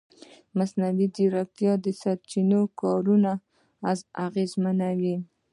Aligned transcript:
مصنوعي 0.57 1.07
ځیرکتیا 1.15 1.73
د 1.83 1.87
سرچینو 2.01 2.59
کارونه 2.81 3.31
اغېزمنوي. 4.25 5.15